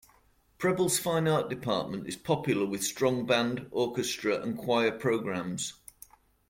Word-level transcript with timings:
Preble's 0.57 0.97
fine 0.97 1.27
arts 1.27 1.49
department 1.49 2.07
is 2.07 2.15
popular, 2.15 2.65
with 2.65 2.83
strong 2.83 3.27
band, 3.27 3.67
orchestra, 3.69 4.41
and 4.41 4.57
choir 4.57 4.89
programs. 4.91 5.73